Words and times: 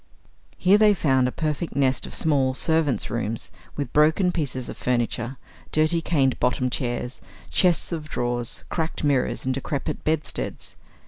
Here 0.57 0.79
they 0.79 0.95
found 0.95 1.27
a 1.27 1.31
perfect 1.31 1.75
nest 1.75 2.07
of 2.07 2.15
small 2.15 2.55
servants' 2.55 3.11
rooms, 3.11 3.51
with 3.75 3.93
broken 3.93 4.31
pieces 4.31 4.67
of 4.67 4.75
furniture, 4.75 5.37
dirty 5.71 6.01
cane 6.01 6.33
bottomed 6.39 6.71
chairs, 6.71 7.21
chests 7.51 7.91
of 7.91 8.09
drawers, 8.09 8.63
cracked 8.67 9.03
mirrors, 9.03 9.45
and 9.45 9.53
decrepit 9.53 10.03
bedsteads. 10.03 10.75